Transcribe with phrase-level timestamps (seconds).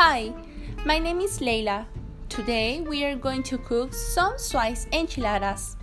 [0.00, 0.32] Hi,
[0.86, 1.84] my name is Leila.
[2.28, 5.76] Today we are going to cook some Swiss enchiladas.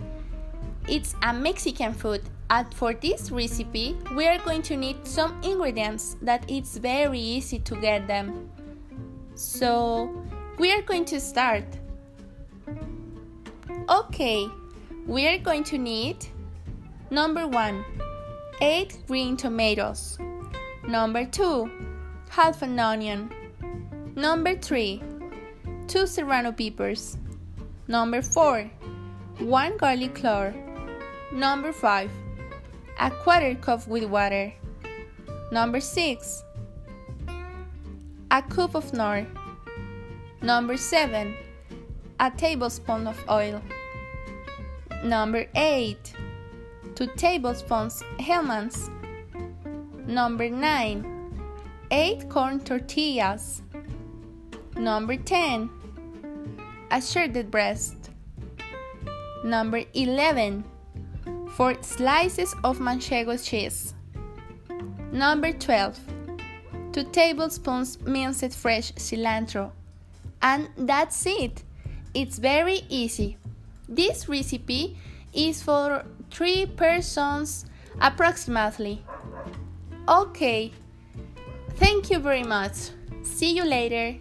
[0.88, 6.16] It's a Mexican food and for this recipe we are going to need some ingredients
[6.22, 8.48] that it's very easy to get them.
[9.34, 10.24] So
[10.58, 11.66] we are going to start.
[13.90, 14.48] Okay,
[15.06, 16.24] we are going to need
[17.10, 17.84] number 1
[18.62, 20.18] 8 green tomatoes.
[20.88, 21.70] Number 2
[22.30, 23.30] half an onion.
[24.18, 25.02] Number 3
[25.88, 27.18] 2 serrano peppers.
[27.86, 28.62] Number 4
[29.40, 30.54] 1 garlic clove.
[31.30, 32.10] Number 5
[32.98, 34.54] a quarter cup with water.
[35.52, 36.44] Number 6
[38.30, 39.26] a cup of Knorr.
[40.40, 41.36] Number 7
[42.18, 43.60] a tablespoon of oil.
[45.04, 46.14] Number 8
[46.94, 48.88] 2 tablespoons Hellmann's.
[50.06, 51.04] Number 9
[51.90, 53.60] 8 corn tortillas.
[54.76, 55.70] Number 10
[56.90, 58.10] a shredded breast.
[59.44, 60.64] Number 11
[61.56, 63.94] 4 slices of manchego cheese.
[65.10, 65.98] Number 12
[66.92, 69.72] 2 tablespoons minced fresh cilantro.
[70.42, 71.62] And that's it.
[72.14, 73.38] It's very easy.
[73.88, 74.98] This recipe
[75.32, 77.64] is for 3 persons
[78.00, 79.02] approximately.
[80.08, 80.72] Okay.
[81.76, 82.90] Thank you very much.
[83.22, 84.18] See you later.